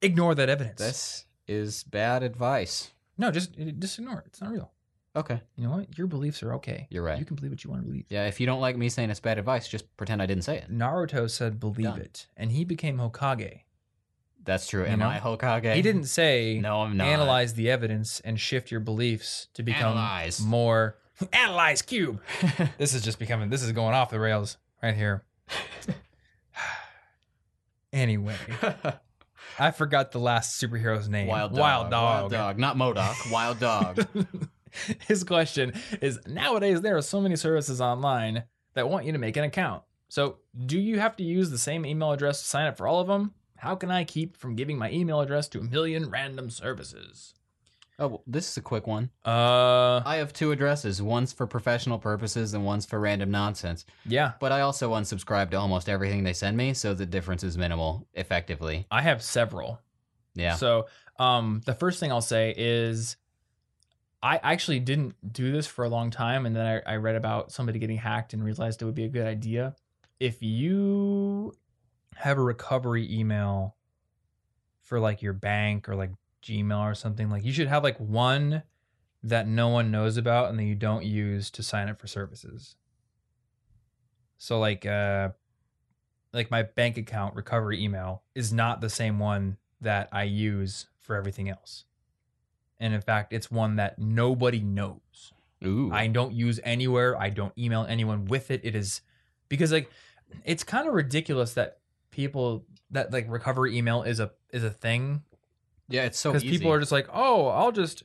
[0.00, 0.78] ignore that evidence.
[0.78, 2.92] this is bad advice.
[3.18, 4.24] no, just just ignore it.
[4.28, 4.70] It's not real.
[5.16, 5.96] Okay, You know what?
[5.96, 6.88] Your beliefs are okay.
[6.90, 7.18] you're right.
[7.20, 8.04] You can believe what you want to believe.
[8.08, 10.56] yeah, if you don't like me saying it's bad advice, just pretend I didn't say
[10.56, 10.72] it.
[10.72, 12.00] Naruto said believe Done.
[12.00, 13.60] it, and he became Hokage.
[14.42, 14.82] That's true.
[14.82, 15.08] You Am know?
[15.08, 15.74] I Hokage?
[15.74, 17.06] He didn't say No, I'm not.
[17.06, 20.40] analyze the evidence and shift your beliefs to become Analyze.
[20.40, 20.96] more
[21.32, 22.20] analyze cube.
[22.78, 25.24] This is just becoming this is going off the rails right here.
[27.92, 28.36] anyway,
[29.58, 31.28] I forgot the last superhero's name.
[31.28, 31.60] Wild dog.
[31.60, 32.20] Wild dog.
[32.20, 32.58] Wild dog.
[32.58, 33.16] Not Modoc.
[33.30, 34.06] Wild dog.
[35.06, 39.36] His question is nowadays there are so many services online that want you to make
[39.36, 39.82] an account.
[40.08, 43.00] So, do you have to use the same email address to sign up for all
[43.00, 43.34] of them?
[43.56, 47.34] How can I keep from giving my email address to a million random services?
[47.98, 49.10] Oh, well, this is a quick one.
[49.24, 51.00] Uh, I have two addresses.
[51.00, 53.84] One's for professional purposes and one's for random nonsense.
[54.06, 57.56] yeah, But I also unsubscribe to almost everything they send me, so the difference is
[57.56, 58.86] minimal, effectively.
[58.90, 59.80] I have several.
[60.34, 60.56] Yeah.
[60.56, 60.86] So,
[61.18, 63.16] um, the first thing I'll say is,
[64.22, 67.52] I actually didn't do this for a long time, and then I, I read about
[67.52, 69.76] somebody getting hacked and realized it would be a good idea.
[70.18, 71.52] If you
[72.16, 73.76] have a recovery email
[74.82, 76.10] for like your bank or like
[76.44, 78.62] Gmail or something, like you should have like one
[79.22, 82.76] that no one knows about and that you don't use to sign up for services.
[84.36, 85.30] So like uh
[86.32, 91.16] like my bank account recovery email is not the same one that I use for
[91.16, 91.84] everything else.
[92.78, 95.32] And in fact, it's one that nobody knows.
[95.64, 95.90] Ooh.
[95.92, 97.18] I don't use anywhere.
[97.18, 98.60] I don't email anyone with it.
[98.64, 99.00] It is
[99.48, 99.90] because like
[100.44, 101.78] it's kind of ridiculous that
[102.10, 105.22] people that like recovery email is a is a thing
[105.88, 108.04] yeah, it's so because people are just like, oh, I'll just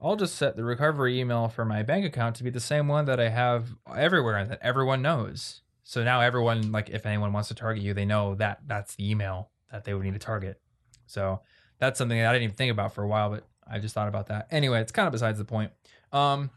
[0.00, 3.04] I'll just set the recovery email for my bank account to be the same one
[3.04, 5.60] that I have everywhere and that everyone knows.
[5.84, 9.10] So now everyone like if anyone wants to target you, they know that that's the
[9.10, 10.60] email that they would need to target.
[11.06, 11.40] So
[11.78, 14.08] that's something that I didn't even think about for a while, but I just thought
[14.08, 14.46] about that.
[14.50, 15.72] Anyway, it's kind of besides the point.
[16.12, 16.50] Um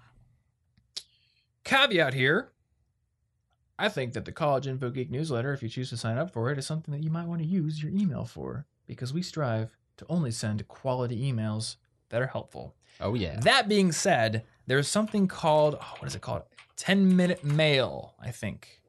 [1.64, 2.52] caveat here.
[3.80, 6.52] I think that the College Info Geek newsletter, if you choose to sign up for
[6.52, 9.76] it, is something that you might want to use your email for because we strive
[9.98, 11.78] to only send quality emails
[12.10, 12.76] that are helpful.
[13.02, 13.40] oh yeah.
[13.42, 16.44] That being said, there's something called oh, what is it called?
[16.78, 18.82] 10 minute mail, I think.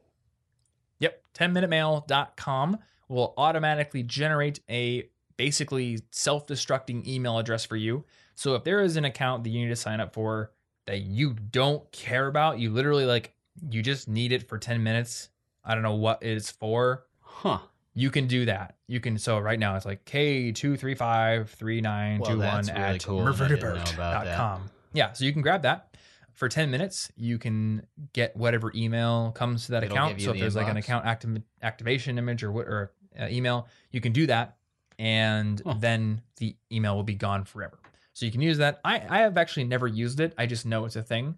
[1.01, 8.05] Yep, 10minutemail.com will automatically generate a basically self-destructing email address for you.
[8.35, 10.53] So if there is an account that you need to sign up for
[10.87, 13.35] that you don't care about, you literally like
[13.71, 15.29] you just need it for 10 minutes.
[15.65, 17.59] I don't know what it's for Huh.
[17.95, 18.77] You can do that.
[18.89, 22.69] You can so right now it's like K two three five three nine two one
[22.71, 24.37] at cool, and I didn't know about that.
[24.37, 24.71] com.
[24.93, 25.97] Yeah, so you can grab that
[26.33, 27.11] for ten minutes.
[27.17, 30.21] You can get whatever email comes to that It'll account.
[30.21, 33.69] So if the there's like an account activ- activation image or what or uh, email,
[33.91, 34.57] you can do that,
[34.99, 35.75] and Huh.
[35.79, 37.79] then the email will be gone forever.
[38.13, 38.81] So you can use that.
[38.85, 40.35] I I have actually never used it.
[40.39, 41.37] I just know it's a thing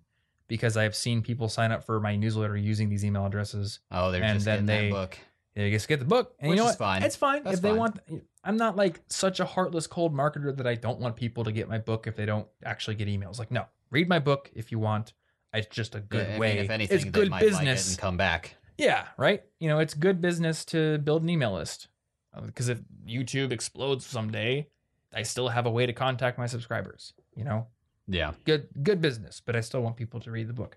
[0.49, 3.81] because I have seen people sign up for my newsletter using these email addresses.
[3.91, 5.19] Oh, they're And just then they- that book.
[5.57, 6.79] They just get the book, and Which you know is what?
[6.79, 7.03] fine.
[7.03, 7.79] It's fine That's if they fine.
[7.79, 8.01] want.
[8.45, 11.67] I'm not like such a heartless, cold marketer that I don't want people to get
[11.69, 13.39] my book if they don't actually get emails.
[13.39, 15.15] Like, no, read my book if you want.
[15.55, 16.59] It's just a good Yeah, I mean, way.
[16.59, 17.89] if anything, it's they good might like it business.
[17.89, 18.57] and come back.
[18.77, 19.43] yeah, right.
[19.59, 21.89] You know, it's good business to build an email list
[22.35, 24.69] uh, because if YouTube explodes someday,
[25.15, 27.15] I still have a way to contact my subscribers.
[27.35, 27.67] You know,
[28.07, 28.35] Yeah.
[28.45, 30.77] good good business, but I still want people to read the book.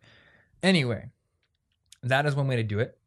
[0.64, 1.10] Anyway,
[2.02, 2.98] that is one way to do it.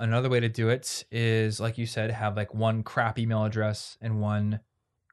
[0.00, 3.98] Another way to do it is like you said, have like one crap email address
[4.00, 4.60] and one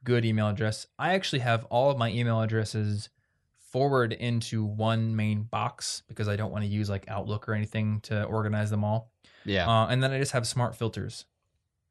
[0.03, 0.87] good email address.
[0.99, 3.09] I actually have all of my email addresses
[3.57, 7.99] forward into one main box because I don't want to use like Outlook or anything
[8.01, 9.11] to organize them all.
[9.43, 9.67] Yeah.
[9.67, 11.25] Uh, and then I just have smart filters.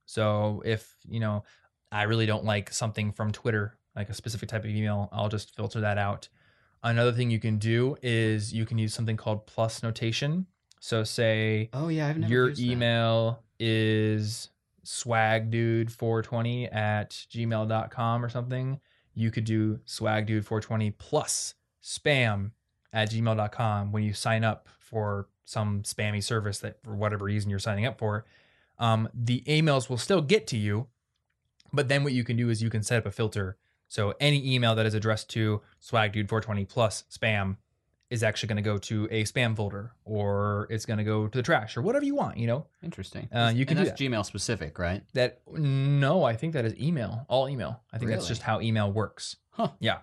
[0.07, 1.45] So if, you know,
[1.91, 5.55] I really don't like something from Twitter, like a specific type of email, I'll just
[5.55, 6.29] filter that out.
[6.83, 10.47] Another thing you can do is you can use something called plus notation.
[10.85, 14.51] So say oh yeah, I've never your email is
[14.85, 18.79] swagdude420 at gmail.com or something.
[19.14, 22.51] You could do swagdude420 plus spam
[22.92, 27.59] at gmail.com when you sign up for some spammy service that for whatever reason you're
[27.59, 28.27] signing up for.
[28.79, 30.88] Um, the emails will still get to you,
[31.73, 33.57] but then what you can do is you can set up a filter.
[33.88, 37.57] So any email that is addressed to swagdude420 plus spam
[38.11, 41.38] is actually going to go to a spam folder or it's going to go to
[41.38, 42.67] the trash or whatever you want, you know?
[42.83, 43.29] Interesting.
[43.33, 45.03] Uh, you And can do that's Gmail specific, right?
[45.14, 47.81] That no, I think that is email, all email.
[47.93, 49.37] I think that's just how email works.
[49.51, 49.71] Huh.
[49.81, 49.99] Yeah.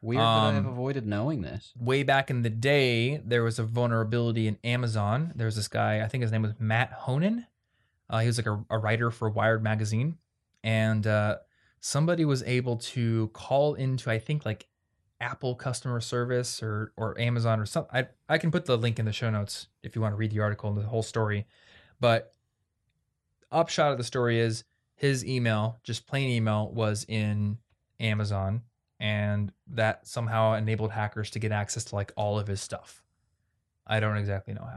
[0.00, 1.72] Weird that I have Um, avoided knowing this.
[1.78, 5.32] Way back in the day, there was a vulnerability in Amazon.
[5.36, 7.46] There was this guy, I think his name was Matt Honan.
[8.10, 10.18] Uh, he was like a, a writer for Wired magazine,
[10.64, 11.36] and uh,
[11.80, 14.66] somebody was able to call into, I think, like
[15.22, 17.94] Apple customer service or or Amazon or something.
[17.94, 20.32] I I can put the link in the show notes if you want to read
[20.32, 21.46] the article and the whole story.
[22.00, 22.32] But
[23.50, 24.64] upshot of the story is
[24.96, 27.58] his email, just plain email, was in
[28.00, 28.62] Amazon,
[28.98, 33.02] and that somehow enabled hackers to get access to like all of his stuff.
[33.86, 34.68] I don't exactly know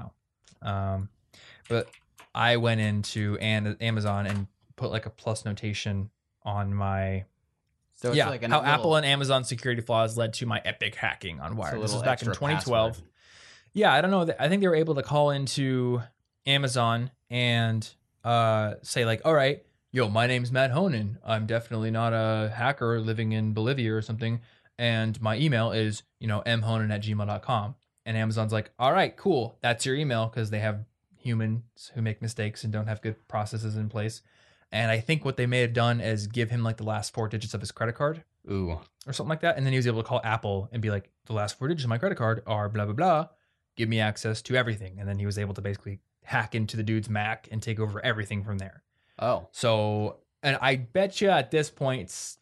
[0.62, 1.10] how, um,
[1.70, 1.90] but
[2.36, 6.12] I went into an Amazon and put like a plus notation
[6.44, 7.26] on my
[7.96, 10.96] So it's yeah, like how little- Apple and Amazon security flaws led to my epic
[10.96, 11.82] hacking on Wired.
[11.82, 12.92] This was back in 2012.
[12.92, 13.10] password.
[13.74, 14.34] Yeah, I don't know.
[14.40, 16.02] I think they were able to call into
[16.46, 17.88] Amazon and
[18.24, 21.18] uh, say like, "All right, yo, my name's Matt Honan.
[21.26, 24.42] I'm definitely not a hacker living in Bolivia or something,
[24.78, 29.58] and my email is you know mhonan at gmail.com." And Amazon's like, "All right, cool.
[29.62, 30.86] That's your email because they have
[31.18, 34.22] humans who make mistakes and don't have good processes in place."
[34.76, 37.30] And I think what they may have done is give him like the last four
[37.30, 38.78] digits of his credit card Ooh.
[39.08, 39.56] or something like that.
[39.56, 41.86] And then he was able to call Apple and be like, the last four digits
[41.86, 43.28] of my credit card are blah, blah, blah.
[43.78, 44.98] Give me access to everything.
[45.00, 48.04] And then he was able to basically hack into the dude's Mac and take over
[48.04, 48.84] everything from there.
[49.18, 49.48] Oh.
[49.54, 51.72] So, and I bet you at this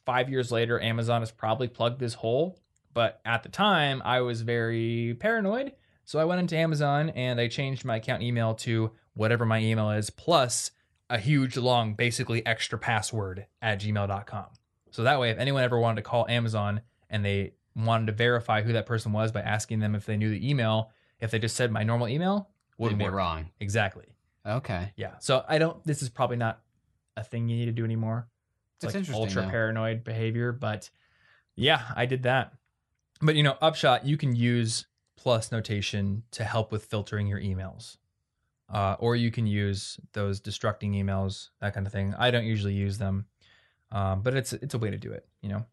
[0.03, 2.59] five years later, Amazon has probably plugged this hole.
[2.95, 5.73] But at the time, I was very paranoid.
[6.03, 9.91] So I went into Amazon and I changed my account email to whatever my email
[9.91, 10.71] is, plus
[11.13, 14.45] a huge, long, basically extra password at gmail.com.
[14.89, 18.63] So that way, if anyone ever wanted to call Amazon and they wanted to verify
[18.63, 20.89] who that person was by asking them if they knew the email,
[21.19, 22.49] if they just said my normal email,
[22.79, 23.51] Would wouldn't be wrong.
[23.59, 24.05] Exactly.
[24.45, 24.91] Okay.
[24.95, 25.11] Yeah.
[25.19, 25.83] So I don't.
[25.85, 26.61] This is probably not
[27.15, 28.27] a thing you need to do anymore.
[28.77, 29.49] It's That's like interesting, ultra though.
[29.49, 30.89] paranoid behavior, but
[31.55, 32.53] yeah, I did that.
[33.21, 37.97] But you know, upshot, you can use plus notation to help with filtering your emails,
[38.69, 42.13] uh, or you can use those destructing emails, that kind of thing.
[42.17, 43.25] I don't usually use them,
[43.91, 45.25] um, but it's it's a way to do it.
[45.41, 45.65] You know.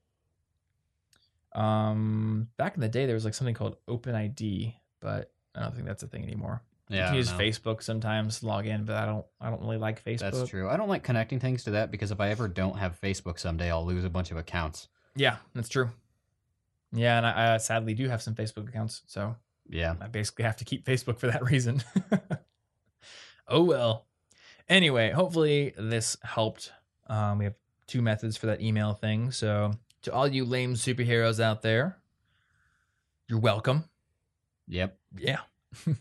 [1.61, 5.87] Um, back in the day, there was like something called OpenID, but I don't think
[5.87, 6.63] that's a thing anymore.
[6.89, 6.99] Yeah.
[6.99, 7.31] you can use.
[7.33, 10.33] Facebook sometimes to log in, but I don't I don't really like Facebook.
[10.33, 10.69] That's true.
[10.69, 13.71] I don't like connecting things to that because if I ever don't have Facebook someday,
[13.71, 14.89] I'll lose a bunch of accounts.
[15.17, 15.91] Yeah, that's true.
[16.93, 19.37] Yeah, and I, I sadly do have some Facebook accounts, so
[19.69, 19.95] Yeah.
[20.01, 21.83] I basically have to keep Facebook for that reason.
[23.51, 24.07] oh well.
[24.69, 26.71] Anyway, hopefully this helped.
[27.09, 27.55] Um, we have
[27.87, 29.33] two methods for that email thing.
[29.33, 29.73] So
[30.03, 31.99] to all you lame superheroes out there,
[33.29, 33.85] you're welcome.
[34.69, 34.97] Yep.
[35.19, 35.41] Yeah.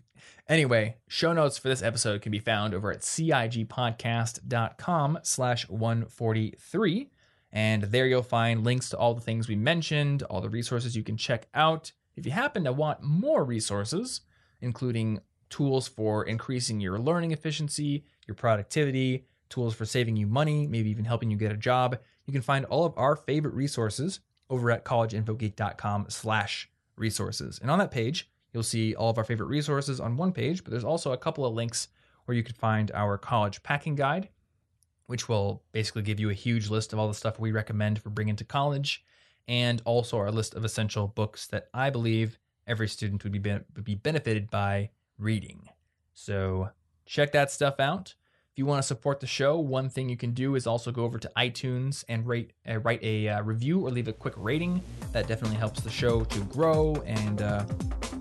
[0.48, 7.10] anyway, show notes for this episode can be found over at cigpodcast.com slash 143.
[7.52, 11.04] And there you'll find links to all the things we mentioned, all the resources you
[11.04, 11.92] can check out.
[12.16, 14.22] If you happen to want more resources,
[14.62, 20.90] including tools for increasing your learning efficiency, your productivity, tools for saving you money, maybe
[20.90, 24.20] even helping you get a job, you can find all of our favorite resources
[24.50, 27.60] over at collegeinfogeek.com slash resources.
[27.60, 30.72] And on that page, you'll see all of our favorite resources on one page, but
[30.72, 31.88] there's also a couple of links
[32.26, 34.30] where you can find our college packing guide,
[35.08, 38.12] which will basically give you a huge list of all the stuff we recommend for
[38.12, 39.04] bringing to college,
[39.48, 42.38] and also our list of essential books that I believe
[42.68, 45.70] every student would be ben- would be benefited by reading.
[46.14, 46.70] So
[47.06, 48.16] check that stuff out.
[48.52, 51.04] If you want to support the show, one thing you can do is also go
[51.04, 54.82] over to iTunes and rate uh, write a uh, review or leave a quick rating.
[55.12, 57.64] That definitely helps the show to grow and uh,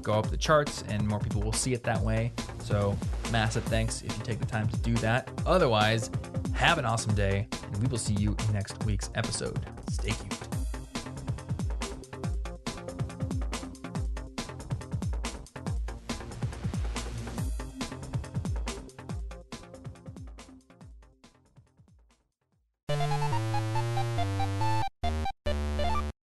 [0.03, 2.33] go up the charts, and more people will see it that way.
[2.63, 2.97] So
[3.33, 5.31] massive thanks if you take the time to do that.
[5.47, 6.11] Otherwise,
[6.55, 9.59] have an awesome day, and we will see you in next week's episode.
[9.91, 10.58] Stay cute.